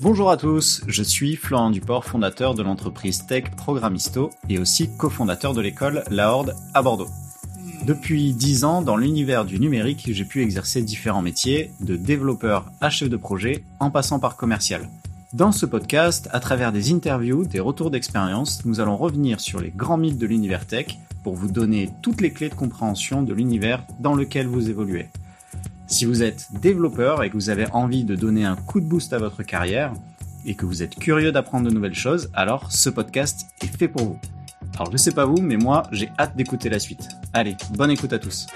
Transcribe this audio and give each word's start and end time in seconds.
Bonjour 0.00 0.30
à 0.30 0.36
tous, 0.36 0.82
je 0.86 1.02
suis 1.02 1.34
Florent 1.34 1.70
Duport, 1.70 2.04
fondateur 2.04 2.54
de 2.54 2.62
l'entreprise 2.62 3.26
Tech 3.26 3.50
Programmisto 3.56 4.30
et 4.48 4.60
aussi 4.60 4.88
cofondateur 4.96 5.54
de 5.54 5.60
l'école 5.60 6.04
La 6.08 6.32
Horde 6.32 6.54
à 6.72 6.82
Bordeaux. 6.82 7.08
Depuis 7.84 8.32
10 8.32 8.64
ans, 8.64 8.80
dans 8.80 8.96
l'univers 8.96 9.44
du 9.44 9.58
numérique, 9.58 10.08
j'ai 10.12 10.24
pu 10.24 10.44
exercer 10.44 10.82
différents 10.82 11.20
métiers, 11.20 11.72
de 11.80 11.96
développeur 11.96 12.70
à 12.80 12.90
chef 12.90 13.10
de 13.10 13.16
projet, 13.16 13.64
en 13.80 13.90
passant 13.90 14.20
par 14.20 14.36
commercial. 14.36 14.88
Dans 15.32 15.50
ce 15.50 15.66
podcast, 15.66 16.28
à 16.30 16.38
travers 16.38 16.70
des 16.70 16.92
interviews, 16.92 17.44
des 17.44 17.58
retours 17.58 17.90
d'expérience, 17.90 18.64
nous 18.64 18.78
allons 18.78 18.96
revenir 18.96 19.40
sur 19.40 19.60
les 19.60 19.70
grands 19.70 19.98
mythes 19.98 20.18
de 20.18 20.26
l'univers 20.26 20.64
tech 20.64 20.96
pour 21.24 21.34
vous 21.34 21.50
donner 21.50 21.90
toutes 22.02 22.20
les 22.20 22.30
clés 22.30 22.50
de 22.50 22.54
compréhension 22.54 23.22
de 23.22 23.34
l'univers 23.34 23.84
dans 23.98 24.14
lequel 24.14 24.46
vous 24.46 24.70
évoluez. 24.70 25.08
Si 25.88 26.04
vous 26.04 26.22
êtes 26.22 26.48
développeur 26.60 27.22
et 27.22 27.30
que 27.30 27.34
vous 27.34 27.48
avez 27.48 27.66
envie 27.72 28.04
de 28.04 28.14
donner 28.14 28.44
un 28.44 28.56
coup 28.56 28.78
de 28.80 28.84
boost 28.84 29.14
à 29.14 29.18
votre 29.18 29.42
carrière 29.42 29.94
et 30.44 30.54
que 30.54 30.66
vous 30.66 30.82
êtes 30.82 30.94
curieux 30.94 31.32
d'apprendre 31.32 31.66
de 31.66 31.74
nouvelles 31.74 31.94
choses, 31.94 32.30
alors 32.34 32.70
ce 32.70 32.90
podcast 32.90 33.46
est 33.62 33.74
fait 33.74 33.88
pour 33.88 34.04
vous. 34.04 34.18
Alors 34.74 34.92
je 34.92 34.98
sais 34.98 35.12
pas 35.12 35.24
vous, 35.24 35.40
mais 35.40 35.56
moi 35.56 35.84
j'ai 35.90 36.10
hâte 36.18 36.36
d'écouter 36.36 36.68
la 36.68 36.78
suite. 36.78 37.08
Allez, 37.32 37.56
bonne 37.70 37.90
écoute 37.90 38.12
à 38.12 38.18
tous. 38.18 38.46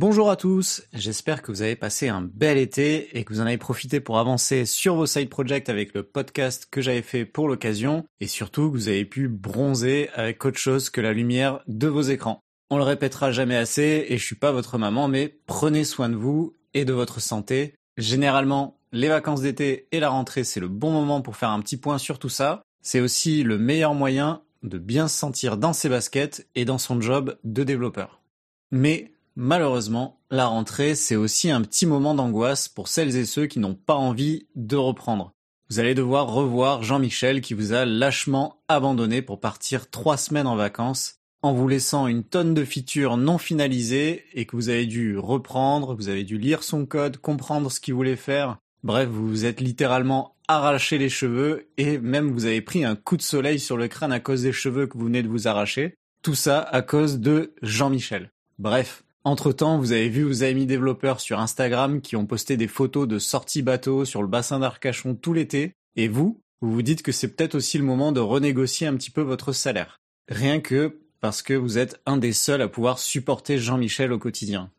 Bonjour 0.00 0.30
à 0.30 0.36
tous, 0.36 0.84
j'espère 0.92 1.42
que 1.42 1.50
vous 1.50 1.60
avez 1.60 1.74
passé 1.74 2.06
un 2.06 2.22
bel 2.22 2.56
été 2.56 3.18
et 3.18 3.24
que 3.24 3.34
vous 3.34 3.40
en 3.40 3.46
avez 3.46 3.58
profité 3.58 3.98
pour 3.98 4.20
avancer 4.20 4.64
sur 4.64 4.94
vos 4.94 5.06
side 5.06 5.28
projects 5.28 5.68
avec 5.68 5.92
le 5.92 6.04
podcast 6.04 6.68
que 6.70 6.80
j'avais 6.80 7.02
fait 7.02 7.24
pour 7.24 7.48
l'occasion 7.48 8.04
et 8.20 8.28
surtout 8.28 8.70
que 8.70 8.76
vous 8.76 8.86
avez 8.86 9.04
pu 9.04 9.26
bronzer 9.26 10.08
avec 10.14 10.44
autre 10.44 10.56
chose 10.56 10.88
que 10.88 11.00
la 11.00 11.12
lumière 11.12 11.64
de 11.66 11.88
vos 11.88 12.02
écrans. 12.02 12.38
On 12.70 12.76
le 12.76 12.84
répétera 12.84 13.32
jamais 13.32 13.56
assez 13.56 14.06
et 14.08 14.18
je 14.18 14.24
suis 14.24 14.36
pas 14.36 14.52
votre 14.52 14.78
maman 14.78 15.08
mais 15.08 15.36
prenez 15.46 15.82
soin 15.82 16.08
de 16.08 16.14
vous 16.14 16.54
et 16.74 16.84
de 16.84 16.92
votre 16.92 17.20
santé. 17.20 17.74
Généralement, 17.96 18.78
les 18.92 19.08
vacances 19.08 19.40
d'été 19.40 19.88
et 19.90 19.98
la 19.98 20.10
rentrée 20.10 20.44
c'est 20.44 20.60
le 20.60 20.68
bon 20.68 20.92
moment 20.92 21.22
pour 21.22 21.36
faire 21.36 21.50
un 21.50 21.60
petit 21.60 21.76
point 21.76 21.98
sur 21.98 22.20
tout 22.20 22.28
ça. 22.28 22.62
C'est 22.82 23.00
aussi 23.00 23.42
le 23.42 23.58
meilleur 23.58 23.94
moyen 23.94 24.42
de 24.62 24.78
bien 24.78 25.08
se 25.08 25.18
sentir 25.18 25.56
dans 25.56 25.72
ses 25.72 25.88
baskets 25.88 26.46
et 26.54 26.64
dans 26.64 26.78
son 26.78 27.00
job 27.00 27.36
de 27.42 27.64
développeur. 27.64 28.22
Mais 28.70 29.10
Malheureusement, 29.40 30.18
la 30.32 30.46
rentrée, 30.46 30.96
c'est 30.96 31.14
aussi 31.14 31.48
un 31.48 31.62
petit 31.62 31.86
moment 31.86 32.12
d'angoisse 32.12 32.66
pour 32.66 32.88
celles 32.88 33.16
et 33.16 33.24
ceux 33.24 33.46
qui 33.46 33.60
n'ont 33.60 33.76
pas 33.76 33.94
envie 33.94 34.48
de 34.56 34.74
reprendre. 34.74 35.32
Vous 35.70 35.78
allez 35.78 35.94
devoir 35.94 36.26
revoir 36.26 36.82
Jean-Michel 36.82 37.40
qui 37.40 37.54
vous 37.54 37.72
a 37.72 37.84
lâchement 37.84 38.60
abandonné 38.66 39.22
pour 39.22 39.38
partir 39.38 39.90
trois 39.90 40.16
semaines 40.16 40.48
en 40.48 40.56
vacances 40.56 41.20
en 41.42 41.52
vous 41.52 41.68
laissant 41.68 42.08
une 42.08 42.24
tonne 42.24 42.52
de 42.52 42.64
features 42.64 43.16
non 43.16 43.38
finalisées 43.38 44.24
et 44.34 44.44
que 44.44 44.56
vous 44.56 44.70
avez 44.70 44.86
dû 44.86 45.16
reprendre, 45.16 45.94
vous 45.94 46.08
avez 46.08 46.24
dû 46.24 46.36
lire 46.36 46.64
son 46.64 46.84
code, 46.84 47.18
comprendre 47.18 47.70
ce 47.70 47.78
qu'il 47.78 47.94
voulait 47.94 48.16
faire. 48.16 48.56
Bref, 48.82 49.08
vous 49.08 49.28
vous 49.28 49.44
êtes 49.44 49.60
littéralement 49.60 50.34
arraché 50.48 50.98
les 50.98 51.08
cheveux 51.08 51.68
et 51.76 51.98
même 51.98 52.32
vous 52.32 52.46
avez 52.46 52.60
pris 52.60 52.84
un 52.84 52.96
coup 52.96 53.16
de 53.16 53.22
soleil 53.22 53.60
sur 53.60 53.76
le 53.76 53.86
crâne 53.86 54.10
à 54.10 54.18
cause 54.18 54.42
des 54.42 54.52
cheveux 54.52 54.88
que 54.88 54.98
vous 54.98 55.04
venez 55.04 55.22
de 55.22 55.28
vous 55.28 55.46
arracher. 55.46 55.94
Tout 56.24 56.34
ça 56.34 56.58
à 56.58 56.82
cause 56.82 57.20
de 57.20 57.54
Jean-Michel. 57.62 58.32
Bref, 58.58 59.04
entre-temps, 59.28 59.78
vous 59.78 59.92
avez 59.92 60.08
vu 60.08 60.24
vos 60.24 60.42
amis 60.42 60.66
développeurs 60.66 61.20
sur 61.20 61.38
Instagram 61.38 62.00
qui 62.00 62.16
ont 62.16 62.26
posté 62.26 62.56
des 62.56 62.66
photos 62.66 63.06
de 63.06 63.18
sorties 63.18 63.62
bateau 63.62 64.04
sur 64.04 64.22
le 64.22 64.28
bassin 64.28 64.58
d'Arcachon 64.58 65.14
tout 65.14 65.32
l'été, 65.32 65.74
et 65.96 66.08
vous, 66.08 66.40
vous 66.60 66.72
vous 66.72 66.82
dites 66.82 67.02
que 67.02 67.12
c'est 67.12 67.28
peut-être 67.28 67.54
aussi 67.54 67.78
le 67.78 67.84
moment 67.84 68.10
de 68.10 68.20
renégocier 68.20 68.86
un 68.86 68.96
petit 68.96 69.10
peu 69.10 69.20
votre 69.20 69.52
salaire. 69.52 70.00
Rien 70.28 70.60
que 70.60 70.98
parce 71.20 71.42
que 71.42 71.54
vous 71.54 71.78
êtes 71.78 72.00
un 72.06 72.16
des 72.16 72.32
seuls 72.32 72.62
à 72.62 72.68
pouvoir 72.68 72.98
supporter 72.98 73.58
Jean-Michel 73.58 74.12
au 74.12 74.18
quotidien. 74.18 74.70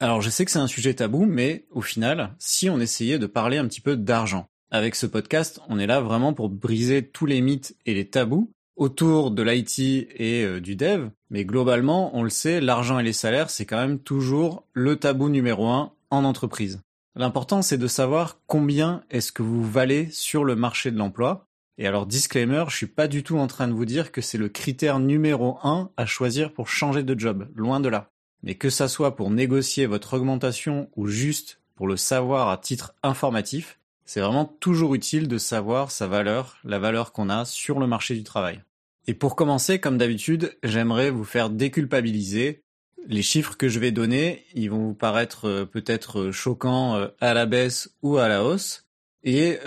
Alors 0.00 0.22
je 0.22 0.30
sais 0.30 0.44
que 0.44 0.50
c'est 0.50 0.58
un 0.58 0.68
sujet 0.68 0.94
tabou, 0.94 1.26
mais 1.26 1.66
au 1.70 1.82
final, 1.82 2.34
si 2.38 2.70
on 2.70 2.80
essayait 2.80 3.18
de 3.18 3.26
parler 3.26 3.58
un 3.58 3.66
petit 3.66 3.80
peu 3.80 3.96
d'argent. 3.96 4.46
Avec 4.70 4.94
ce 4.94 5.06
podcast, 5.06 5.60
on 5.68 5.78
est 5.78 5.86
là 5.86 6.00
vraiment 6.00 6.34
pour 6.34 6.50
briser 6.50 7.06
tous 7.06 7.26
les 7.26 7.40
mythes 7.40 7.74
et 7.86 7.94
les 7.94 8.08
tabous 8.08 8.52
autour 8.78 9.32
de 9.32 9.42
l'IT 9.42 9.78
et 9.78 10.44
euh, 10.44 10.60
du 10.60 10.76
dev, 10.76 11.08
mais 11.30 11.44
globalement, 11.44 12.16
on 12.16 12.22
le 12.22 12.30
sait, 12.30 12.60
l'argent 12.60 12.98
et 12.98 13.02
les 13.02 13.12
salaires, 13.12 13.50
c'est 13.50 13.66
quand 13.66 13.76
même 13.76 13.98
toujours 13.98 14.64
le 14.72 14.96
tabou 14.96 15.28
numéro 15.28 15.66
un 15.66 15.92
en 16.10 16.24
entreprise. 16.24 16.80
L'important, 17.16 17.60
c'est 17.60 17.76
de 17.76 17.88
savoir 17.88 18.38
combien 18.46 19.02
est-ce 19.10 19.32
que 19.32 19.42
vous 19.42 19.68
valez 19.68 20.08
sur 20.12 20.44
le 20.44 20.54
marché 20.54 20.92
de 20.92 20.96
l'emploi. 20.96 21.44
Et 21.76 21.86
alors, 21.86 22.06
disclaimer, 22.06 22.64
je 22.68 22.76
suis 22.76 22.86
pas 22.86 23.08
du 23.08 23.24
tout 23.24 23.38
en 23.38 23.48
train 23.48 23.66
de 23.66 23.72
vous 23.72 23.84
dire 23.84 24.12
que 24.12 24.20
c'est 24.20 24.38
le 24.38 24.48
critère 24.48 25.00
numéro 25.00 25.58
un 25.64 25.90
à 25.96 26.06
choisir 26.06 26.52
pour 26.52 26.68
changer 26.68 27.02
de 27.02 27.18
job, 27.18 27.48
loin 27.54 27.80
de 27.80 27.88
là. 27.88 28.10
Mais 28.44 28.54
que 28.54 28.70
ça 28.70 28.86
soit 28.86 29.16
pour 29.16 29.30
négocier 29.30 29.86
votre 29.86 30.14
augmentation 30.14 30.88
ou 30.96 31.08
juste 31.08 31.60
pour 31.74 31.88
le 31.88 31.96
savoir 31.96 32.48
à 32.48 32.58
titre 32.58 32.94
informatif, 33.02 33.78
c'est 34.04 34.20
vraiment 34.20 34.44
toujours 34.44 34.94
utile 34.94 35.26
de 35.28 35.38
savoir 35.38 35.90
sa 35.90 36.06
valeur, 36.06 36.58
la 36.64 36.78
valeur 36.78 37.12
qu'on 37.12 37.28
a 37.28 37.44
sur 37.44 37.80
le 37.80 37.86
marché 37.86 38.14
du 38.14 38.22
travail. 38.22 38.62
Et 39.08 39.14
pour 39.14 39.36
commencer, 39.36 39.80
comme 39.80 39.96
d'habitude, 39.96 40.58
j'aimerais 40.62 41.08
vous 41.08 41.24
faire 41.24 41.48
déculpabiliser. 41.48 42.62
Les 43.06 43.22
chiffres 43.22 43.56
que 43.56 43.70
je 43.70 43.78
vais 43.78 43.90
donner, 43.90 44.44
ils 44.54 44.70
vont 44.70 44.88
vous 44.88 44.94
paraître 44.94 45.46
euh, 45.46 45.64
peut-être 45.64 46.20
euh, 46.20 46.32
choquants 46.32 46.94
euh, 46.94 47.08
à 47.18 47.32
la 47.32 47.46
baisse 47.46 47.90
ou 48.02 48.18
à 48.18 48.28
la 48.28 48.44
hausse. 48.44 48.84
Et 49.24 49.58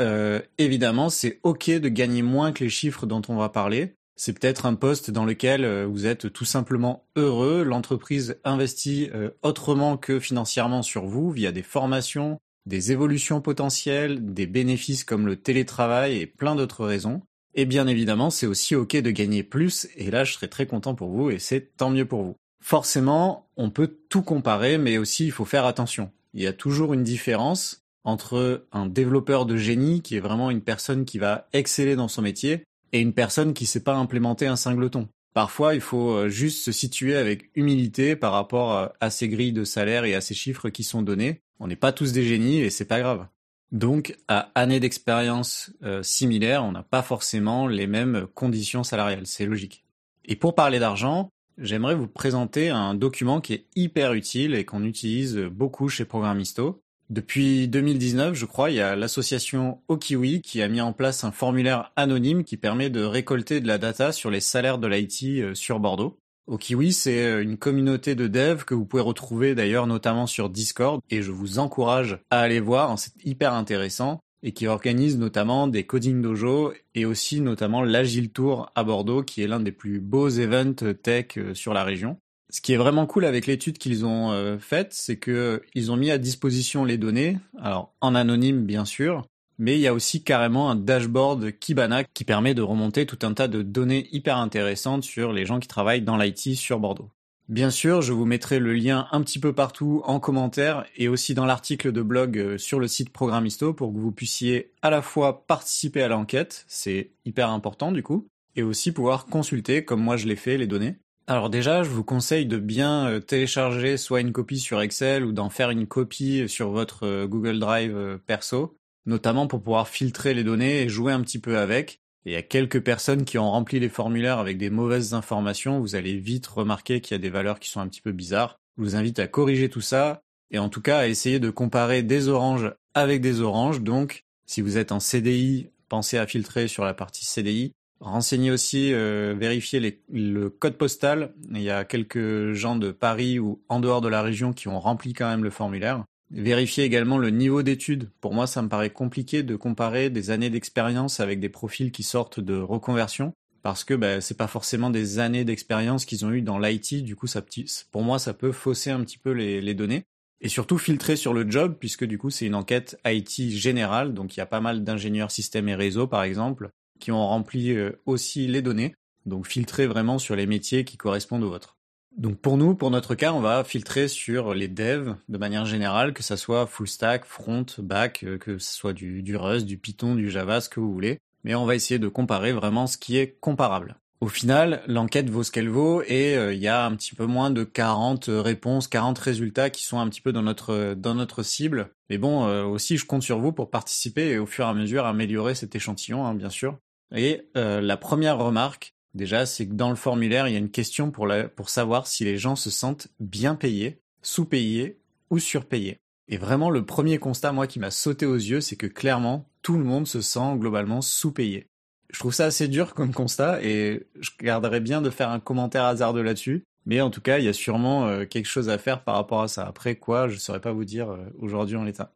évidemment, 0.58 1.10
c'est 1.10 1.40
ok 1.44 1.70
de 1.70 1.90
gagner 1.90 2.22
moins 2.22 2.52
que 2.52 2.64
les 2.64 2.70
chiffres 2.70 3.06
dont 3.06 3.22
on 3.28 3.36
va 3.36 3.50
parler. 3.50 3.96
C'est 4.16 4.34
peut-être 4.40 4.66
un 4.66 4.76
poste 4.76 5.12
dans 5.12 5.26
lequel 5.26 5.84
vous 5.84 6.08
êtes 6.08 6.32
tout 6.32 6.46
simplement 6.46 7.06
heureux, 7.16 7.62
l'entreprise 7.64 8.40
investit 8.44 9.12
autrement 9.44 9.98
que 9.98 10.20
financièrement 10.20 10.82
sur 10.82 11.06
vous 11.06 11.30
via 11.32 11.52
des 11.52 11.62
formations, 11.64 12.40
des 12.66 12.94
évolutions 12.94 13.42
potentielles, 13.42 14.34
des 14.34 14.48
bénéfices 14.48 15.04
comme 15.04 15.28
le 15.28 15.36
télétravail 15.36 16.18
et 16.18 16.26
plein 16.26 16.56
d'autres 16.56 16.86
raisons. 16.86 17.22
Et 17.54 17.66
bien 17.66 17.88
évidemment, 17.88 18.30
c'est 18.30 18.48
aussi 18.48 18.76
ok 18.76 18.96
de 18.96 19.12
gagner 19.12 19.44
plus, 19.44 19.88
et 19.96 20.10
là 20.10 20.24
je 20.24 20.34
serais 20.34 20.48
très 20.48 20.66
content 20.66 20.96
pour 20.96 21.10
vous, 21.10 21.30
et 21.30 21.40
c'est 21.40 21.76
tant 21.76 21.90
mieux 21.90 22.06
pour 22.06 22.24
vous. 22.24 22.36
Forcément, 22.64 23.48
on 23.58 23.70
peut 23.70 23.98
tout 24.10 24.22
comparer, 24.22 24.78
mais 24.78 24.98
aussi 24.98 25.26
il 25.26 25.32
faut 25.32 25.46
faire 25.46 25.66
attention. 25.66 26.12
Il 26.34 26.42
y 26.42 26.48
a 26.48 26.54
toujours 26.54 26.94
une 26.94 27.04
différence 27.04 27.84
entre 28.04 28.66
un 28.72 28.86
développeur 28.86 29.46
de 29.46 29.58
génie, 29.58 30.02
qui 30.02 30.16
est 30.16 30.22
vraiment 30.22 30.50
une 30.50 30.62
personne 30.62 31.06
qui 31.06 31.18
va 31.18 31.48
exceller 31.54 31.96
dans 31.96 32.08
son 32.08 32.22
métier, 32.22 32.64
et 32.94 33.00
une 33.00 33.14
personne 33.14 33.54
qui 33.54 33.66
sait 33.66 33.84
pas 33.84 33.96
implémenter 33.96 34.48
un 34.48 34.56
singleton. 34.56 35.08
Parfois, 35.34 35.76
il 35.76 35.82
faut 35.82 36.12
euh, 36.12 36.30
juste 36.30 36.64
se 36.64 36.72
situer 36.72 37.16
avec 37.16 37.50
humilité 37.56 38.16
par 38.16 38.34
rapport 38.34 38.74
euh, 38.74 38.88
à 39.00 39.10
ces 39.10 39.30
grilles 39.30 39.54
de 39.54 39.64
salaire 39.64 40.04
et 40.04 40.14
à 40.14 40.22
ces 40.22 40.34
chiffres 40.34 40.70
qui 40.70 40.84
sont 40.84 41.02
donnés. 41.02 41.42
On 41.60 41.68
n'est 41.68 41.78
pas 41.78 41.94
tous 41.94 42.12
des 42.12 42.24
génies 42.24 42.60
et 42.60 42.70
c'est 42.70 42.86
pas 42.86 43.00
grave. 43.00 43.28
Donc, 43.72 44.18
à 44.28 44.52
années 44.56 44.80
d'expérience 44.80 45.72
euh, 45.84 46.04
similaires, 46.04 46.64
on 46.66 46.74
n'a 46.74 46.84
pas 46.84 47.02
forcément 47.02 47.68
les 47.68 47.88
mêmes 47.88 48.28
conditions 48.34 48.84
salariales, 48.84 49.28
c'est 49.28 49.46
logique. 49.46 49.86
Et 50.26 50.36
pour 50.36 50.56
parler 50.56 50.80
d'argent, 50.80 51.30
j'aimerais 51.58 51.96
vous 51.96 52.08
présenter 52.08 52.70
un 52.70 52.94
document 52.94 53.40
qui 53.40 53.54
est 53.54 53.66
hyper 53.76 54.14
utile 54.14 54.56
et 54.56 54.66
qu'on 54.66 54.84
utilise 54.84 55.38
beaucoup 55.38 55.88
chez 55.88 56.06
Programmisto. 56.06 56.82
Depuis 57.10 57.68
2019, 57.68 58.36
je 58.36 58.46
crois, 58.46 58.72
il 58.72 58.78
y 58.78 58.82
a 58.82 58.96
l'association 58.96 59.82
Okiwi 59.90 60.42
qui 60.42 60.62
a 60.62 60.70
mis 60.70 60.80
en 60.80 60.94
place 60.94 61.26
un 61.26 61.32
formulaire 61.32 61.92
anonyme 61.98 62.46
qui 62.46 62.56
permet 62.56 62.90
de 62.90 63.04
récolter 63.04 63.60
de 63.60 63.68
la 63.68 63.78
data 63.78 64.14
sur 64.14 64.30
les 64.30 64.40
salaires 64.40 64.78
de 64.78 64.88
l'IT 64.88 65.24
euh, 65.24 65.54
sur 65.54 65.80
Bordeaux. 65.82 66.21
Okiwi, 66.48 66.92
c'est 66.92 67.26
euh, 67.26 67.44
une 67.44 67.58
communauté 67.58 68.16
de 68.16 68.28
devs 68.28 68.66
que 68.66 68.74
vous 68.74 68.86
pouvez 68.86 69.04
retrouver 69.04 69.56
d'ailleurs 69.56 69.88
notamment 69.88 70.28
sur 70.28 70.50
Discord 70.50 71.02
et 71.10 71.22
je 71.22 71.32
vous 71.32 71.60
encourage 71.60 72.20
à 72.30 72.40
aller 72.40 72.60
voir, 72.60 72.92
hein, 72.92 72.98
c'est 72.98 73.14
hyper 73.24 73.54
intéressant 73.54 74.20
et 74.44 74.54
qui 74.54 74.68
organise 74.68 75.18
notamment 75.18 75.68
des 75.68 75.86
coding 75.86 76.22
dojo 76.22 76.74
et 76.96 77.06
aussi 77.06 77.42
notamment 77.42 77.84
l'Agile 77.84 78.32
Tour 78.32 78.72
à 78.76 78.84
Bordeaux 78.84 79.24
qui 79.24 79.44
est 79.44 79.48
l'un 79.48 79.60
des 79.60 79.72
plus 79.72 80.00
beaux 80.00 80.30
events 80.30 80.94
tech 81.02 81.38
euh, 81.38 81.54
sur 81.54 81.74
la 81.74 81.84
région. 81.84 82.18
Ce 82.52 82.60
qui 82.60 82.74
est 82.74 82.78
vraiment 82.78 83.06
cool 83.06 83.24
avec 83.24 83.48
l'étude 83.48 83.78
qu'ils 83.78 84.06
ont 84.06 84.32
euh, 84.32 84.58
faite, 84.58 84.94
c'est 84.94 85.16
que 85.16 85.62
ils 85.74 85.90
ont 85.90 85.96
mis 85.96 86.12
à 86.12 86.18
disposition 86.18 86.84
les 86.84 86.98
données, 86.98 87.38
alors 87.58 87.94
en 88.02 88.14
anonyme 88.14 88.66
bien 88.66 88.84
sûr, 88.84 89.26
mais 89.62 89.76
il 89.76 89.82
y 89.82 89.88
a 89.88 89.94
aussi 89.94 90.24
carrément 90.24 90.72
un 90.72 90.76
dashboard 90.76 91.52
Kibana 91.60 92.04
qui 92.04 92.26
permet 92.26 92.56
de 92.56 92.64
remonter 92.64 93.06
tout 93.06 93.20
un 93.22 93.36
tas 93.36 93.48
de 93.48 93.62
données 93.62 94.08
hyper 94.12 94.38
intéressantes 94.38 95.04
sur 95.04 95.32
les 95.32 95.46
gens 95.46 95.60
qui 95.60 95.68
travaillent 95.68 96.02
dans 96.02 96.18
l'IT 96.18 96.56
sur 96.56 96.80
Bordeaux. 96.80 97.12
Bien 97.48 97.70
sûr, 97.70 98.02
je 98.02 98.12
vous 98.12 98.26
mettrai 98.26 98.58
le 98.58 98.74
lien 98.74 99.08
un 99.12 99.22
petit 99.22 99.38
peu 99.38 99.54
partout 99.54 100.02
en 100.06 100.20
commentaire 100.20 100.86
et 100.98 101.08
aussi 101.08 101.36
dans 101.36 101.46
l'article 101.46 101.92
de 101.92 102.02
blog 102.02 102.40
euh, 102.40 102.58
sur 102.58 102.80
le 102.80 102.88
site 102.88 103.12
Programmisto 103.12 103.72
pour 103.76 103.94
que 103.94 104.00
vous 104.00 104.12
puissiez 104.12 104.72
à 104.82 104.90
la 104.90 105.04
fois 105.04 105.46
participer 105.46 106.02
à 106.02 106.08
l'enquête, 106.08 106.66
c'est 106.68 107.12
hyper 107.26 107.52
important 107.52 107.92
du 107.92 108.02
coup, 108.02 108.26
et 108.56 108.64
aussi 108.64 108.92
pouvoir 108.92 109.28
consulter, 109.28 109.86
comme 109.86 110.02
moi 110.02 110.18
je 110.18 110.26
l'ai 110.26 110.36
fait, 110.38 110.58
les 110.58 110.66
données. 110.66 110.96
Alors 111.28 111.52
déjà, 111.52 111.84
je 111.84 111.90
vous 111.90 112.04
conseille 112.04 112.48
de 112.48 112.58
bien 112.58 113.08
euh, 113.08 113.20
télécharger 113.20 113.98
soit 113.98 114.22
une 114.22 114.32
copie 114.32 114.60
sur 114.60 114.82
Excel 114.82 115.24
ou 115.24 115.32
d'en 115.32 115.52
faire 115.52 115.70
une 115.70 115.86
copie 115.86 116.50
sur 116.50 116.72
votre 116.72 117.06
euh, 117.06 117.28
Google 117.28 117.60
Drive 117.60 118.20
perso 118.26 118.76
notamment 119.06 119.48
pour 119.48 119.62
pouvoir 119.62 119.88
filtrer 119.88 120.34
les 120.34 120.44
données 120.44 120.82
et 120.82 120.90
jouer 120.90 121.14
un 121.14 121.22
petit 121.22 121.40
peu 121.40 121.58
avec. 121.58 122.02
Et 122.26 122.32
il 122.32 122.34
y 122.34 122.38
a 122.38 122.44
quelques 122.44 122.84
personnes 122.84 123.26
qui 123.26 123.38
ont 123.38 123.50
rempli 123.50 123.80
les 123.80 123.90
formulaires 123.90 124.40
avec 124.40 124.58
des 124.58 124.70
mauvaises 124.70 125.14
informations, 125.14 125.80
vous 125.80 125.96
allez 125.96 126.18
vite 126.18 126.46
remarquer 126.48 127.02
qu'il 127.02 127.16
y 127.16 127.20
a 127.20 127.22
des 127.22 127.30
valeurs 127.30 127.60
qui 127.60 127.70
sont 127.70 127.80
un 127.80 127.88
petit 127.88 128.02
peu 128.02 128.12
bizarres. 128.12 128.60
Je 128.78 128.84
vous 128.84 128.96
invite 128.96 129.20
à 129.20 129.28
corriger 129.28 129.70
tout 129.70 129.82
ça 129.82 130.22
et 130.52 130.60
en 130.60 130.70
tout 130.70 130.82
cas 130.82 131.00
à 131.00 131.08
essayer 131.08 131.40
de 131.40 131.50
comparer 131.50 132.04
des 132.04 132.28
oranges 132.28 132.74
avec 132.94 133.22
des 133.22 133.42
oranges. 133.42 133.82
Donc, 133.82 134.24
si 134.46 134.62
vous 134.62 134.78
êtes 134.78 134.92
en 134.92 135.00
CDI, 135.00 135.70
pensez 135.90 136.18
à 136.18 136.28
filtrer 136.28 136.68
sur 136.68 136.86
la 136.86 136.94
partie 136.94 137.26
CDI. 137.26 137.74
Renseignez 138.00 138.50
aussi, 138.50 138.94
euh, 138.94 139.36
vérifiez 139.38 140.02
le 140.10 140.50
code 140.50 140.76
postal. 140.76 141.34
Il 141.52 141.62
y 141.62 141.70
a 141.70 141.86
quelques 141.86 142.54
gens 142.54 142.76
de 142.76 142.92
Paris 142.92 143.38
ou 143.38 143.62
en 143.70 143.80
dehors 143.80 144.02
de 144.02 144.08
la 144.08 144.24
région 144.24 144.54
qui 144.54 144.68
ont 144.68 144.80
rempli 144.80 145.14
quand 145.14 145.30
même 145.30 145.44
le 145.44 145.52
formulaire. 145.52 146.04
Vérifiez 146.34 146.86
également 146.86 147.18
le 147.18 147.30
niveau 147.30 147.62
d'études. 147.62 148.10
Pour 148.22 148.34
moi, 148.34 148.48
ça 148.48 148.62
me 148.62 148.70
paraît 148.70 148.90
compliqué 148.90 149.44
de 149.44 149.56
comparer 149.58 150.10
des 150.10 150.30
années 150.30 150.50
d'expérience 150.50 151.20
avec 151.20 151.42
des 151.42 151.50
profils 151.50 151.92
qui 151.92 152.04
sortent 152.04 152.40
de 152.40 152.58
reconversion 152.58 153.34
parce 153.64 153.84
que 153.84 153.94
bah, 153.94 154.22
c'est 154.22 154.38
pas 154.38 154.48
forcément 154.48 154.90
des 154.90 155.20
années 155.20 155.44
d'expérience 155.44 156.06
qu'ils 156.06 156.26
ont 156.26 156.32
eu 156.32 156.42
dans 156.42 156.58
l'IT. 156.58 157.04
Du 157.04 157.16
coup, 157.16 157.28
ça, 157.28 157.44
pour 157.92 158.04
moi, 158.04 158.18
ça 158.18 158.34
peut 158.34 158.54
fausser 158.54 158.92
un 158.92 159.02
petit 159.02 159.18
peu 159.18 159.32
les, 159.32 159.74
données. 159.74 160.06
Et 160.40 160.50
surtout 160.50 160.78
filtrer 160.78 161.16
sur 161.16 161.34
le 161.34 161.50
job, 161.50 161.76
puisque 161.80 162.06
du 162.06 162.18
coup, 162.18 162.30
c'est 162.30 162.48
une 162.48 162.56
enquête 162.56 162.98
IT 163.06 163.52
générale. 163.52 164.14
Donc, 164.14 164.36
il 164.36 164.40
y 164.40 164.42
a 164.42 164.48
pas 164.48 164.62
mal 164.62 164.84
d'ingénieurs 164.84 165.32
système 165.32 165.70
et 165.70 165.76
réseau, 165.76 166.08
par 166.08 166.24
exemple, 166.24 166.72
qui 167.00 167.12
ont 167.12 167.28
rempli 167.28 167.72
euh, 167.72 167.92
aussi 168.06 168.48
les 168.48 168.62
données. 168.62 168.96
Donc, 169.26 169.46
filtrer 169.46 169.86
vraiment 169.86 170.18
sur 170.18 170.36
les 170.36 170.48
métiers 170.48 170.84
qui 170.84 170.98
correspondent 170.98 171.44
aux 171.44 171.50
vôtres. 171.50 171.78
Donc 172.18 172.38
pour 172.40 172.58
nous, 172.58 172.76
pour 172.76 172.92
notre 172.92 173.16
cas, 173.16 173.34
on 173.34 173.40
va 173.40 173.64
filtrer 173.64 174.08
sur 174.08 174.54
les 174.54 174.68
devs 174.68 175.16
de 175.30 175.38
manière 175.38 175.66
générale, 175.66 176.14
que 176.14 176.24
ça 176.24 176.38
soit 176.38 176.68
full 176.68 176.88
stack, 176.88 177.26
front, 177.26 177.66
back, 177.80 178.24
euh, 178.24 178.38
que 178.38 178.58
ce 178.58 178.74
soit 178.74 178.94
du, 178.94 179.24
du 179.24 179.36
Rust, 179.38 179.66
du 179.66 179.78
Python, 179.78 180.16
du 180.16 180.30
Java, 180.30 180.60
ce 180.62 180.70
que 180.70 180.80
vous 180.80 180.92
voulez. 180.92 181.20
Mais 181.44 181.56
on 181.56 181.66
va 181.66 181.76
essayer 181.76 182.00
de 182.00 182.08
comparer 182.08 182.52
vraiment 182.52 182.86
ce 182.86 182.98
qui 182.98 183.18
est 183.18 183.40
comparable. 183.40 183.96
Au 184.20 184.28
final, 184.28 184.84
l'enquête 184.86 185.30
vaut 185.30 185.42
ce 185.42 185.52
qu'elle 185.52 185.70
vaut 185.70 186.04
et 186.04 186.38
euh, 186.38 186.54
il 186.54 186.60
y 186.60 186.68
a 186.68 186.86
un 186.86 186.96
petit 186.96 187.16
peu 187.16 187.26
moins 187.26 187.50
de 187.50 187.64
40 187.64 188.26
réponses, 188.28 188.88
40 188.88 189.18
résultats 189.18 189.70
qui 189.72 189.84
sont 189.84 190.00
un 190.00 190.08
petit 190.10 190.22
peu 190.22 190.32
dans 190.32 190.44
notre 190.44 190.94
dans 190.94 191.16
notre 191.16 191.42
cible. 191.42 191.90
Mais 192.12 192.20
bon, 192.20 192.46
aussi 192.66 192.98
je 192.98 193.06
compte 193.06 193.24
sur 193.24 193.40
vous 193.40 193.52
pour 193.52 193.72
participer 193.72 194.30
et 194.30 194.38
au 194.38 194.46
fur 194.46 194.66
et 194.66 194.70
à 194.70 194.74
mesure 194.74 195.06
améliorer 195.06 195.56
cet 195.56 195.76
échantillon, 195.76 196.26
hein, 196.26 196.36
bien 196.36 196.52
sûr. 196.52 196.78
Et 197.14 197.50
euh, 197.58 197.82
la 197.82 197.98
première 197.98 198.38
remarque, 198.38 198.96
déjà, 199.14 199.46
c'est 199.46 199.68
que 199.68 199.74
dans 199.74 199.90
le 199.90 199.96
formulaire, 199.96 200.48
il 200.48 200.54
y 200.54 200.56
a 200.56 200.60
une 200.60 200.72
question 200.72 201.12
pour, 201.12 201.28
savoir 201.70 202.08
si 202.08 202.24
les 202.24 202.38
gens 202.38 202.56
se 202.56 202.70
sentent 202.70 203.08
bien 203.20 203.56
payés, 203.56 204.02
sous-payés 204.22 205.00
ou 205.30 205.40
surpayés. 205.40 205.98
Et 206.28 206.38
vraiment, 206.38 206.70
le 206.70 206.86
premier 206.86 207.18
constat, 207.18 207.52
moi, 207.52 207.68
qui 207.68 207.80
m'a 207.80 207.92
sauté 207.92 208.26
aux 208.26 208.36
yeux, 208.36 208.62
c'est 208.62 208.76
que 208.76 208.88
clairement, 208.88 209.50
tout 209.62 209.78
le 209.78 209.84
monde 209.84 210.08
se 210.08 210.22
sent 210.22 210.56
globalement 210.58 211.02
sous-payé. 211.02 211.68
Je 212.12 212.20
trouve 212.20 212.34
ça 212.34 212.46
assez 212.46 212.68
dur 212.68 212.94
comme 212.94 213.14
constat 213.14 213.64
et 213.64 214.08
je 214.20 214.32
garderais 214.40 214.82
bien 214.82 215.02
de 215.02 215.10
faire 215.10 215.30
un 215.30 215.40
commentaire 215.40 215.86
hasardeux 215.86 216.24
là-dessus. 216.24 216.64
Mais 216.86 217.00
en 217.00 217.10
tout 217.10 217.22
cas, 217.22 217.38
il 217.38 217.46
y 217.46 217.48
a 217.48 217.54
sûrement 217.54 218.08
euh, 218.08 218.26
quelque 218.26 218.48
chose 218.48 218.70
à 218.70 218.78
faire 218.78 219.04
par 219.04 219.16
rapport 219.16 219.42
à 219.42 219.48
ça. 219.48 219.66
Après 219.66 219.96
quoi, 219.96 220.28
je 220.28 220.38
saurais 220.38 220.60
pas 220.62 220.74
vous 220.74 220.84
dire 220.84 221.12
euh, 221.12 221.26
aujourd'hui 221.38 221.78
en 221.78 221.84
l'état. 221.84 222.14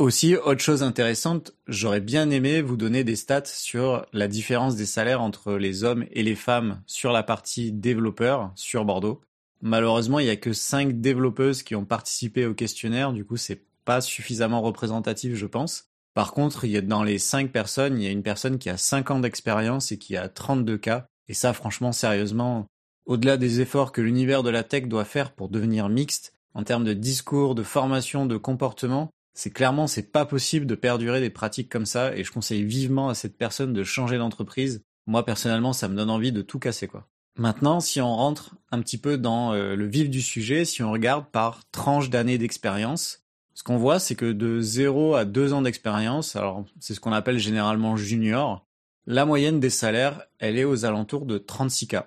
Aussi, 0.00 0.34
autre 0.34 0.60
chose 0.60 0.82
intéressante, 0.82 1.52
j'aurais 1.68 2.00
bien 2.00 2.28
aimé 2.30 2.62
vous 2.62 2.76
donner 2.76 3.04
des 3.04 3.14
stats 3.14 3.44
sur 3.44 4.04
la 4.12 4.26
différence 4.26 4.74
des 4.74 4.86
salaires 4.86 5.22
entre 5.22 5.52
les 5.54 5.84
hommes 5.84 6.04
et 6.10 6.24
les 6.24 6.34
femmes 6.34 6.82
sur 6.86 7.12
la 7.12 7.22
partie 7.22 7.70
développeur 7.70 8.50
sur 8.56 8.84
Bordeaux. 8.84 9.20
Malheureusement, 9.62 10.18
il 10.18 10.26
y 10.26 10.30
a 10.30 10.36
que 10.36 10.52
5 10.52 11.00
développeuses 11.00 11.62
qui 11.62 11.76
ont 11.76 11.84
participé 11.84 12.44
au 12.44 12.54
questionnaire, 12.54 13.12
du 13.12 13.24
coup 13.24 13.36
c'est 13.36 13.62
pas 13.84 14.00
suffisamment 14.00 14.62
représentatif 14.62 15.36
je 15.36 15.46
pense. 15.46 15.90
Par 16.12 16.32
contre, 16.32 16.64
il 16.64 16.72
y 16.72 16.76
a 16.76 16.80
dans 16.80 17.04
les 17.04 17.18
5 17.18 17.52
personnes, 17.52 17.96
il 17.96 18.04
y 18.04 18.08
a 18.08 18.12
une 18.12 18.24
personne 18.24 18.58
qui 18.58 18.70
a 18.70 18.76
5 18.76 19.12
ans 19.12 19.20
d'expérience 19.20 19.92
et 19.92 19.98
qui 19.98 20.16
a 20.16 20.28
32 20.28 20.76
cas. 20.76 21.06
Et 21.28 21.34
ça, 21.34 21.52
franchement, 21.52 21.92
sérieusement, 21.92 22.66
au-delà 23.06 23.36
des 23.36 23.60
efforts 23.60 23.92
que 23.92 24.00
l'univers 24.00 24.42
de 24.42 24.50
la 24.50 24.64
tech 24.64 24.86
doit 24.86 25.04
faire 25.04 25.32
pour 25.32 25.48
devenir 25.48 25.88
mixte, 25.88 26.34
en 26.52 26.64
termes 26.64 26.84
de 26.84 26.92
discours, 26.94 27.54
de 27.54 27.62
formation, 27.62 28.26
de 28.26 28.36
comportement, 28.36 29.10
c'est 29.34 29.50
clairement 29.50 29.86
c'est 29.86 30.12
pas 30.12 30.24
possible 30.24 30.66
de 30.66 30.74
perdurer 30.74 31.20
des 31.20 31.30
pratiques 31.30 31.68
comme 31.68 31.86
ça 31.86 32.16
et 32.16 32.24
je 32.24 32.32
conseille 32.32 32.64
vivement 32.64 33.08
à 33.08 33.14
cette 33.14 33.36
personne 33.36 33.72
de 33.72 33.84
changer 33.84 34.16
d'entreprise. 34.16 34.82
Moi 35.06 35.24
personnellement, 35.24 35.72
ça 35.72 35.88
me 35.88 35.96
donne 35.96 36.10
envie 36.10 36.32
de 36.32 36.42
tout 36.42 36.58
casser 36.58 36.88
quoi. 36.88 37.08
Maintenant, 37.36 37.80
si 37.80 38.00
on 38.00 38.14
rentre 38.14 38.54
un 38.70 38.80
petit 38.80 38.96
peu 38.96 39.18
dans 39.18 39.52
euh, 39.52 39.74
le 39.74 39.86
vif 39.86 40.08
du 40.08 40.22
sujet, 40.22 40.64
si 40.64 40.84
on 40.84 40.92
regarde 40.92 41.26
par 41.32 41.68
tranche 41.72 42.08
d'années 42.08 42.38
d'expérience, 42.38 43.24
ce 43.54 43.64
qu'on 43.64 43.76
voit 43.76 43.98
c'est 43.98 44.14
que 44.14 44.32
de 44.32 44.60
0 44.60 45.16
à 45.16 45.24
2 45.24 45.52
ans 45.52 45.62
d'expérience, 45.62 46.36
alors 46.36 46.64
c'est 46.78 46.94
ce 46.94 47.00
qu'on 47.00 47.12
appelle 47.12 47.38
généralement 47.38 47.96
junior, 47.96 48.64
la 49.06 49.26
moyenne 49.26 49.60
des 49.60 49.70
salaires, 49.70 50.22
elle 50.38 50.56
est 50.56 50.64
aux 50.64 50.84
alentours 50.84 51.26
de 51.26 51.38
36K. 51.38 52.04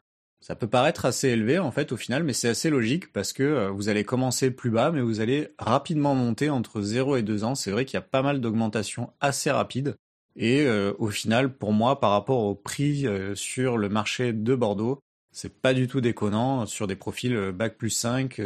Ça 0.47 0.55
peut 0.55 0.67
paraître 0.67 1.03
assez 1.03 1.27
élevé 1.27 1.59
en 1.59 1.71
fait 1.71 1.91
au 1.91 1.97
final, 1.97 2.23
mais 2.23 2.31
c'est 2.31 2.47
assez 2.47 2.69
logique 2.69 3.11
parce 3.11 3.33
que 3.33 3.43
euh, 3.43 3.69
vous 3.69 3.89
allez 3.89 4.05
commencer 4.05 4.49
plus 4.49 4.69
bas, 4.69 4.91
mais 4.91 5.01
vous 5.01 5.19
allez 5.19 5.49
rapidement 5.59 6.15
monter 6.15 6.49
entre 6.49 6.81
0 6.81 7.17
et 7.17 7.21
2 7.21 7.43
ans. 7.43 7.53
C'est 7.53 7.69
vrai 7.69 7.83
qu'il 7.83 7.95
y 7.95 7.97
a 7.97 8.01
pas 8.01 8.21
mal 8.21 8.39
d'augmentations 8.39 9.11
assez 9.19 9.51
rapides. 9.51 9.97
Et 10.37 10.61
euh, 10.61 10.93
au 10.99 11.09
final, 11.09 11.53
pour 11.53 11.73
moi, 11.73 11.99
par 11.99 12.11
rapport 12.11 12.43
au 12.43 12.55
prix 12.55 13.05
euh, 13.05 13.35
sur 13.35 13.77
le 13.77 13.89
marché 13.89 14.31
de 14.31 14.55
Bordeaux, 14.55 15.01
c'est 15.33 15.53
pas 15.53 15.73
du 15.73 15.89
tout 15.89 15.99
déconnant 15.99 16.65
sur 16.65 16.87
des 16.87 16.95
profils 16.95 17.51
Bac 17.51 17.77
plus 17.77 17.89
5 17.89 18.41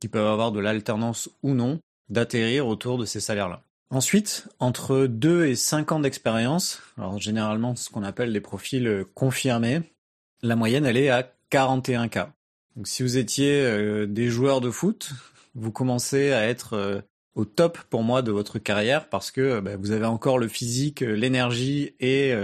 qui 0.00 0.08
peuvent 0.08 0.28
avoir 0.28 0.52
de 0.52 0.60
l'alternance 0.60 1.28
ou 1.42 1.54
non, 1.54 1.80
d'atterrir 2.08 2.68
autour 2.68 2.98
de 2.98 3.04
ces 3.04 3.18
salaires-là. 3.18 3.64
Ensuite, 3.90 4.46
entre 4.60 5.06
2 5.06 5.46
et 5.46 5.56
5 5.56 5.90
ans 5.90 6.00
d'expérience, 6.00 6.80
alors 6.96 7.18
généralement 7.18 7.74
ce 7.74 7.90
qu'on 7.90 8.04
appelle 8.04 8.32
des 8.32 8.40
profils 8.40 9.04
confirmés, 9.14 9.91
la 10.42 10.56
moyenne, 10.56 10.84
elle 10.84 10.96
est 10.96 11.08
à 11.08 11.30
41K. 11.50 12.28
Donc 12.76 12.88
si 12.88 13.02
vous 13.02 13.18
étiez 13.18 13.60
euh, 13.62 14.06
des 14.06 14.28
joueurs 14.28 14.60
de 14.60 14.70
foot, 14.70 15.12
vous 15.54 15.70
commencez 15.70 16.32
à 16.32 16.48
être 16.48 16.74
euh, 16.74 17.00
au 17.34 17.44
top 17.44 17.78
pour 17.90 18.02
moi 18.02 18.22
de 18.22 18.32
votre 18.32 18.58
carrière 18.58 19.08
parce 19.08 19.30
que 19.30 19.40
euh, 19.40 19.60
bah, 19.60 19.76
vous 19.76 19.90
avez 19.90 20.06
encore 20.06 20.38
le 20.38 20.48
physique, 20.48 21.00
l'énergie 21.00 21.94
et 22.00 22.34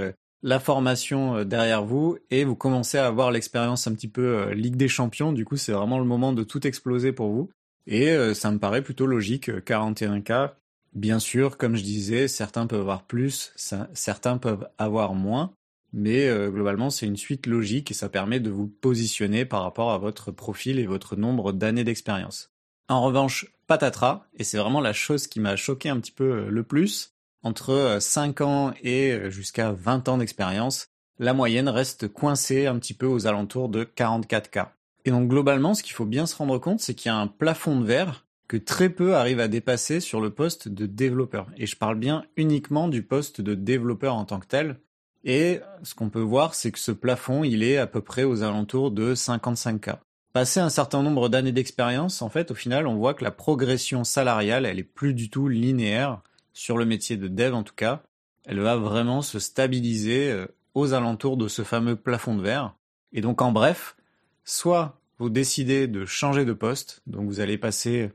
la 0.43 0.61
formation 0.61 1.45
derrière 1.45 1.85
vous 1.85 2.19
et 2.31 2.45
vous 2.45 2.55
commencez 2.55 2.99
à 2.99 3.07
avoir 3.07 3.31
l'expérience 3.33 3.87
un 3.87 3.95
petit 3.95 4.09
peu 4.09 4.53
Ligue 4.53 4.77
des 4.77 4.89
Champions. 4.89 5.33
Du 5.33 5.45
coup, 5.45 5.57
c'est 5.57 5.73
vraiment 5.73 5.99
le 5.99 6.05
moment 6.05 6.33
de 6.33 6.45
tout 6.45 6.67
exploser 6.67 7.13
pour 7.13 7.31
vous. 7.31 7.51
Et 7.89 8.15
ça 8.35 8.53
me 8.53 8.59
paraît 8.59 8.83
plutôt 8.83 9.07
logique, 9.07 9.49
41K. 9.49 10.53
Bien 10.95 11.19
sûr, 11.19 11.57
comme 11.57 11.75
je 11.75 11.83
disais, 11.83 12.29
certains 12.29 12.67
peuvent 12.67 12.81
avoir 12.81 13.03
plus, 13.03 13.53
certains 13.95 14.39
peuvent 14.39 14.69
avoir 14.79 15.15
moins 15.15 15.53
mais 15.93 16.27
euh, 16.29 16.51
globalement 16.51 16.91
c'est 16.91 17.07
une 17.07 17.17
suite 17.17 17.47
logique 17.47 17.91
et 17.91 17.95
ça 17.95 18.09
permet 18.09 18.41
de 18.41 18.51
vous 18.51 18.67
positionner 18.67 19.45
par 19.45 19.63
rapport 19.63 19.91
à 19.93 19.99
votre 19.99 20.31
profil 20.31 20.79
et 20.79 20.87
votre 20.87 21.17
nombre 21.17 21.53
d'années 21.53 21.85
d'expérience. 21.85 22.51
En 22.89 23.03
revanche, 23.03 23.47
patatras, 23.67 24.27
et 24.37 24.45
c'est 24.45 24.59
vraiment 24.59 24.81
la 24.81 24.93
chose 24.93 25.27
qui 25.27 25.41
m'a 25.41 25.57
choqué 25.57 25.89
un 25.89 26.01
petit 26.01 26.13
peu 26.13 26.25
euh, 26.25 26.51
le 26.51 26.63
plus, 26.63 27.15
entre 27.43 27.99
5 28.01 28.41
euh, 28.41 28.45
ans 28.45 28.75
et 28.83 29.31
jusqu'à 29.31 29.73
20 29.73 30.09
ans 30.09 30.19
d'expérience, 30.19 30.89
la 31.19 31.35
moyenne 31.35 31.69
reste 31.69 32.09
coincée 32.09 32.67
un 32.67 32.79
petit 32.79 32.95
peu 32.95 33.07
aux 33.07 33.27
alentours 33.27 33.69
de 33.69 33.85
44K. 33.85 34.69
Et 35.05 35.11
donc 35.11 35.29
globalement, 35.29 35.75
ce 35.75 35.83
qu'il 35.83 35.95
faut 35.95 36.05
bien 36.05 36.27
se 36.27 36.37
rendre 36.37 36.59
compte, 36.59 36.81
c'est 36.81 36.95
qu'il 36.95 37.11
y 37.11 37.13
a 37.13 37.17
un 37.17 37.27
plafond 37.27 37.81
de 37.81 37.87
verre 37.87 38.27
que 38.49 38.57
très 38.57 38.89
peu 38.89 39.15
arrivent 39.15 39.41
à 39.41 39.49
dépasser 39.49 40.01
sur 40.01 40.21
le 40.21 40.31
poste 40.31 40.69
de 40.69 40.87
développeur. 40.87 41.49
Et 41.57 41.67
je 41.67 41.77
parle 41.77 41.97
bien 41.97 42.25
uniquement 42.37 42.89
du 42.89 43.03
poste 43.03 43.41
de 43.41 43.55
développeur 43.55 44.15
en 44.15 44.25
tant 44.25 44.41
que 44.41 44.47
tel, 44.47 44.81
et 45.25 45.61
ce 45.83 45.95
qu'on 45.95 46.11
peut 46.11 46.21
voir, 46.21 46.55
c'est 46.55 46.71
que 46.71 46.79
ce 46.79 46.93
plafond, 46.93 47.45
il 47.45 47.63
est 47.63 47.79
à 47.79 47.87
peu 47.87 48.01
près 48.01 48.25
aux 48.25 48.43
alentours 48.43 48.91
de 48.91 49.15
55K. 49.15 49.97
Passé 50.33 50.61
un 50.61 50.71
certain 50.71 51.03
nombre 51.03 51.29
d'années 51.29 51.53
d'expérience, 51.53 52.23
en 52.23 52.29
fait, 52.29 52.51
au 52.51 52.55
final, 52.55 52.87
on 52.87 52.97
voit 52.97 53.15
que 53.15 53.25
la 53.25 53.31
progression 53.31 54.05
salariale, 54.05 54.67
elle 54.67 54.79
est 54.79 54.85
plus 54.85 55.15
du 55.15 55.31
tout 55.31 55.49
linéaire, 55.49 56.21
sur 56.59 56.77
le 56.77 56.85
métier 56.85 57.17
de 57.17 57.29
dev 57.29 57.55
en 57.55 57.63
tout 57.63 57.75
cas. 57.75 58.03
Elle 58.45 58.59
va 58.59 58.77
vraiment 58.77 59.23
se 59.23 59.39
stabiliser 59.39 60.31
euh, 60.31 60.47
aux 60.75 60.93
alentours 60.93 61.37
de 61.37 61.47
ce 61.47 61.63
fameux 61.63 61.95
plafond 61.95 62.35
de 62.35 62.43
verre. 62.43 62.75
Et 63.13 63.21
donc, 63.21 63.43
en 63.43 63.53
bref, 63.53 63.97
soit 64.45 64.99
vous 65.19 65.31
décidez 65.31 65.87
de 65.87 66.05
changer 66.05 66.45
de 66.45 66.53
poste, 66.53 67.03
donc 67.07 67.27
vous 67.27 67.41
allez 67.41 67.59
passer 67.59 68.11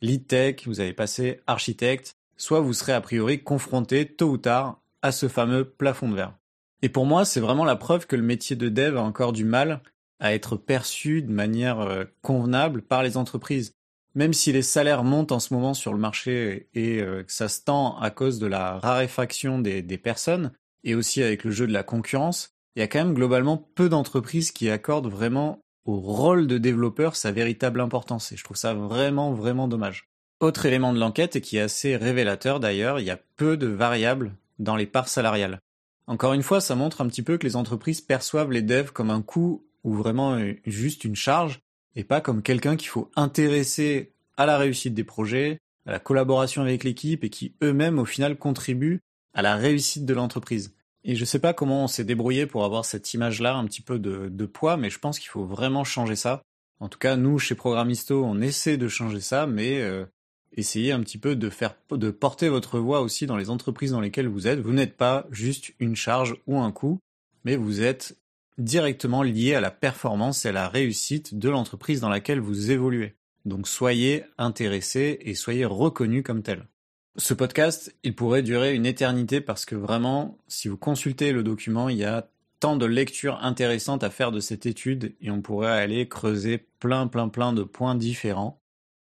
lead 0.00 0.26
tech, 0.28 0.66
vous 0.66 0.80
allez 0.80 0.92
passer 0.92 1.40
architecte, 1.48 2.14
soit 2.36 2.60
vous 2.60 2.72
serez 2.72 2.92
a 2.92 3.00
priori 3.00 3.42
confronté 3.42 4.06
tôt 4.06 4.30
ou 4.30 4.38
tard 4.38 4.80
à 5.02 5.10
ce 5.10 5.26
fameux 5.26 5.64
plafond 5.64 6.08
de 6.08 6.14
verre. 6.14 6.34
Et 6.82 6.88
pour 6.88 7.06
moi, 7.06 7.24
c'est 7.24 7.40
vraiment 7.40 7.64
la 7.64 7.76
preuve 7.76 8.06
que 8.06 8.16
le 8.16 8.22
métier 8.22 8.56
de 8.56 8.68
dev 8.68 8.96
a 8.96 9.02
encore 9.02 9.32
du 9.32 9.44
mal 9.44 9.82
à 10.20 10.34
être 10.34 10.56
perçu 10.56 11.22
de 11.22 11.32
manière 11.32 11.80
euh, 11.80 12.04
convenable 12.22 12.82
par 12.82 13.02
les 13.02 13.16
entreprises. 13.16 13.74
Même 14.14 14.32
si 14.32 14.52
les 14.52 14.62
salaires 14.62 15.04
montent 15.04 15.32
en 15.32 15.38
ce 15.38 15.54
moment 15.54 15.74
sur 15.74 15.92
le 15.92 15.98
marché 15.98 16.68
et 16.74 17.00
euh, 17.00 17.22
que 17.22 17.32
ça 17.32 17.48
se 17.48 17.62
tend 17.62 17.98
à 17.98 18.10
cause 18.10 18.38
de 18.38 18.46
la 18.46 18.78
raréfaction 18.78 19.58
des, 19.58 19.82
des 19.82 19.98
personnes, 19.98 20.52
et 20.84 20.94
aussi 20.94 21.22
avec 21.22 21.44
le 21.44 21.50
jeu 21.50 21.66
de 21.66 21.72
la 21.72 21.82
concurrence, 21.82 22.54
il 22.76 22.80
y 22.80 22.82
a 22.82 22.88
quand 22.88 22.98
même 22.98 23.14
globalement 23.14 23.56
peu 23.74 23.88
d'entreprises 23.88 24.52
qui 24.52 24.70
accordent 24.70 25.10
vraiment 25.10 25.60
au 25.84 25.98
rôle 25.98 26.46
de 26.46 26.58
développeur 26.58 27.16
sa 27.16 27.32
véritable 27.32 27.80
importance. 27.80 28.32
Et 28.32 28.36
je 28.36 28.44
trouve 28.44 28.56
ça 28.56 28.74
vraiment, 28.74 29.32
vraiment 29.32 29.68
dommage. 29.68 30.08
Autre 30.40 30.66
élément 30.66 30.92
de 30.92 31.00
l'enquête 31.00 31.34
et 31.36 31.40
qui 31.40 31.56
est 31.56 31.62
assez 31.62 31.96
révélateur 31.96 32.60
d'ailleurs, 32.60 33.00
il 33.00 33.06
y 33.06 33.10
a 33.10 33.18
peu 33.36 33.56
de 33.56 33.66
variables 33.66 34.32
dans 34.58 34.76
les 34.76 34.86
parts 34.86 35.08
salariales. 35.08 35.58
Encore 36.08 36.32
une 36.32 36.42
fois, 36.42 36.62
ça 36.62 36.74
montre 36.74 37.02
un 37.02 37.06
petit 37.06 37.22
peu 37.22 37.36
que 37.36 37.46
les 37.46 37.54
entreprises 37.54 38.00
perçoivent 38.00 38.50
les 38.50 38.62
devs 38.62 38.92
comme 38.92 39.10
un 39.10 39.20
coût 39.20 39.66
ou 39.84 39.92
vraiment 39.94 40.40
juste 40.64 41.04
une 41.04 41.14
charge 41.14 41.60
et 41.94 42.02
pas 42.02 42.22
comme 42.22 42.42
quelqu'un 42.42 42.76
qu'il 42.76 42.88
faut 42.88 43.10
intéresser 43.14 44.14
à 44.38 44.46
la 44.46 44.56
réussite 44.56 44.94
des 44.94 45.04
projets, 45.04 45.58
à 45.84 45.92
la 45.92 45.98
collaboration 45.98 46.62
avec 46.62 46.82
l'équipe 46.82 47.24
et 47.24 47.28
qui 47.28 47.54
eux-mêmes 47.62 47.98
au 47.98 48.06
final 48.06 48.38
contribuent 48.38 49.00
à 49.34 49.42
la 49.42 49.56
réussite 49.56 50.06
de 50.06 50.14
l'entreprise. 50.14 50.74
Et 51.04 51.14
je 51.14 51.26
sais 51.26 51.40
pas 51.40 51.52
comment 51.52 51.84
on 51.84 51.88
s'est 51.88 52.04
débrouillé 52.04 52.46
pour 52.46 52.64
avoir 52.64 52.86
cette 52.86 53.12
image-là 53.12 53.54
un 53.54 53.66
petit 53.66 53.82
peu 53.82 53.98
de, 53.98 54.46
poids, 54.46 54.78
mais 54.78 54.88
je 54.88 54.98
pense 54.98 55.18
qu'il 55.18 55.28
faut 55.28 55.44
vraiment 55.44 55.84
changer 55.84 56.16
ça. 56.16 56.40
En 56.80 56.88
tout 56.88 56.98
cas, 56.98 57.16
nous, 57.16 57.38
chez 57.38 57.54
Programmisto, 57.54 58.24
on 58.24 58.40
essaie 58.40 58.78
de 58.78 58.88
changer 58.88 59.20
ça, 59.20 59.46
mais 59.46 59.82
euh, 59.82 60.06
essayez 60.52 60.92
un 60.92 61.00
petit 61.00 61.18
peu 61.18 61.36
de 61.36 62.10
porter 62.10 62.48
votre 62.48 62.78
voix 62.78 63.00
aussi 63.00 63.26
dans 63.26 63.36
les 63.36 63.50
entreprises 63.50 63.92
dans 63.92 64.00
lesquelles 64.00 64.28
vous 64.28 64.46
êtes. 64.46 64.60
Vous 64.60 64.72
n'êtes 64.72 64.96
pas 64.96 65.26
juste 65.30 65.72
une 65.78 65.96
charge 65.96 66.36
ou 66.46 66.58
un 66.58 66.72
coût, 66.72 66.98
mais 67.44 67.56
vous 67.56 67.82
êtes 67.82 68.16
directement 68.58 69.22
lié 69.22 69.54
à 69.54 69.60
la 69.60 69.70
performance 69.70 70.44
et 70.44 70.48
à 70.48 70.52
la 70.52 70.68
réussite 70.68 71.38
de 71.38 71.48
l'entreprise 71.48 72.00
dans 72.00 72.08
laquelle 72.08 72.40
vous 72.40 72.70
évoluez. 72.70 73.14
Donc 73.44 73.68
soyez 73.68 74.24
intéressés 74.36 75.18
et 75.22 75.34
soyez 75.34 75.64
reconnus 75.64 76.24
comme 76.24 76.42
tel. 76.42 76.66
Ce 77.16 77.34
podcast, 77.34 77.94
il 78.02 78.14
pourrait 78.14 78.42
durer 78.42 78.74
une 78.74 78.86
éternité 78.86 79.40
parce 79.40 79.64
que 79.64 79.74
vraiment, 79.74 80.38
si 80.46 80.68
vous 80.68 80.76
consultez 80.76 81.32
le 81.32 81.42
document, 81.42 81.88
il 81.88 81.98
y 81.98 82.04
a 82.04 82.28
tant 82.60 82.76
de 82.76 82.86
lectures 82.86 83.38
intéressantes 83.42 84.04
à 84.04 84.10
faire 84.10 84.32
de 84.32 84.40
cette 84.40 84.66
étude 84.66 85.14
et 85.20 85.30
on 85.30 85.40
pourrait 85.40 85.80
aller 85.80 86.08
creuser 86.08 86.58
plein 86.80 87.06
plein 87.06 87.28
plein 87.28 87.52
de 87.52 87.62
points 87.62 87.94
différents. 87.94 88.60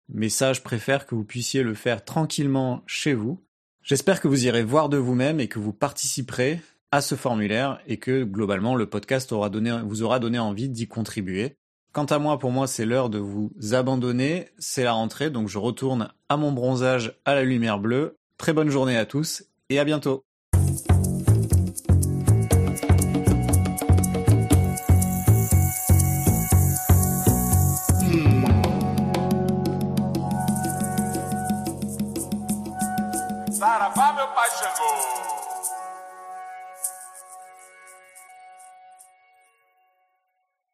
Mais 0.08 0.28
ça, 0.28 0.52
je 0.52 0.60
préfère 0.60 1.06
que 1.06 1.14
vous 1.14 1.24
puissiez 1.24 1.62
le 1.62 1.74
faire 1.74 2.04
tranquillement 2.04 2.82
chez 2.86 3.14
vous. 3.14 3.42
J'espère 3.82 4.20
que 4.20 4.28
vous 4.28 4.46
irez 4.46 4.62
voir 4.62 4.88
de 4.88 4.96
vous-même 4.96 5.40
et 5.40 5.48
que 5.48 5.58
vous 5.58 5.72
participerez 5.72 6.60
à 6.92 7.00
ce 7.00 7.14
formulaire 7.14 7.80
et 7.86 7.98
que 7.98 8.24
globalement 8.24 8.74
le 8.74 8.86
podcast 8.86 9.32
vous 9.32 10.02
aura 10.02 10.18
donné 10.18 10.38
envie 10.38 10.68
d'y 10.68 10.88
contribuer. 10.88 11.56
Quant 11.92 12.04
à 12.04 12.18
moi, 12.18 12.38
pour 12.38 12.50
moi, 12.50 12.66
c'est 12.66 12.84
l'heure 12.84 13.08
de 13.08 13.18
vous 13.18 13.52
abandonner. 13.72 14.48
C'est 14.58 14.84
la 14.84 14.92
rentrée, 14.92 15.30
donc 15.30 15.48
je 15.48 15.58
retourne 15.58 16.12
à 16.28 16.36
mon 16.36 16.52
bronzage 16.52 17.18
à 17.24 17.34
la 17.34 17.42
lumière 17.42 17.78
bleue. 17.78 18.16
Très 18.36 18.52
bonne 18.52 18.68
journée 18.68 18.98
à 18.98 19.06
tous 19.06 19.44
et 19.70 19.78
à 19.78 19.84
bientôt. 19.84 20.25
Bravo. 34.76 35.15